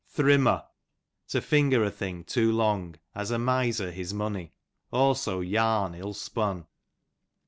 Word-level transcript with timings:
Thrimmo, 0.11 0.65
to 1.27 1.41
finger 1.41 1.83
a 1.83 1.91
thing 1.91 2.23
too 2.23 2.51
long, 2.51 2.95
as 3.13 3.29
a 3.29 3.37
miser 3.37 3.91
his 3.91 4.15
money; 4.15 4.51
also 4.91 5.41
yarn 5.41 5.93
ill 5.93 6.15
spun. 6.15 6.65